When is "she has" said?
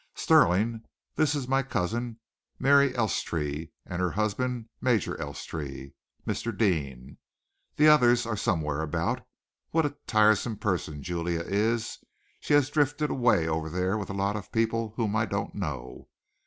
12.39-12.71